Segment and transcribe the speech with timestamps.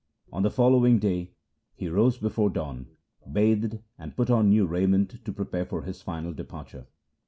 [0.33, 1.35] On the following day
[1.75, 2.87] he rose before dawn,
[3.31, 6.87] bathed, and put on new raiment to prepare for his final departure.